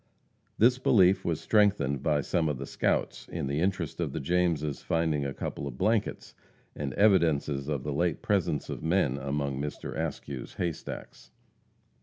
[0.57, 4.81] This belief was strengthened by some of the scouts in the interest of the Jameses
[4.81, 6.33] finding a couple of blankets,
[6.75, 9.95] and evidences of the late presence of men among Mr.
[9.95, 11.29] Askew's haystacks.